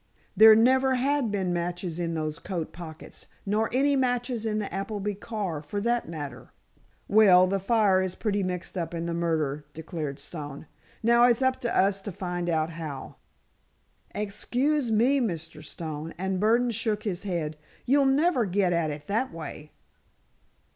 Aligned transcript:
There 0.35 0.55
never 0.55 0.95
had 0.95 1.29
been 1.31 1.53
matches 1.53 1.99
in 1.99 2.15
those 2.15 2.39
coat 2.39 2.73
pockets, 2.73 3.27
nor 3.45 3.69
any 3.71 3.95
matches 3.95 4.47
in 4.47 4.57
the 4.57 4.73
Appleby 4.73 5.13
car, 5.13 5.61
for 5.61 5.79
that 5.79 6.09
matter." 6.09 6.49
"Well, 7.07 7.45
the 7.45 7.59
fire 7.59 8.01
is 8.01 8.15
pretty 8.15 8.41
well 8.41 8.47
mixed 8.47 8.75
up 8.79 8.95
in 8.95 9.05
the 9.05 9.13
murder," 9.13 9.65
declared 9.75 10.17
Stone. 10.17 10.65
"Now 11.03 11.25
it's 11.25 11.43
up 11.43 11.61
to 11.61 11.77
us 11.77 12.01
to 12.01 12.11
find 12.11 12.49
out 12.49 12.71
how." 12.71 13.17
"Ex 14.15 14.43
cuse 14.43 14.89
me, 14.91 15.19
Mr. 15.19 15.63
Stone," 15.63 16.15
and 16.17 16.39
Burdon 16.39 16.71
shook 16.71 17.03
his 17.03 17.21
head; 17.21 17.55
"you'll 17.85 18.05
never 18.07 18.45
get 18.47 18.73
at 18.73 18.89
it 18.89 19.05
that 19.05 19.31
way." 19.31 19.71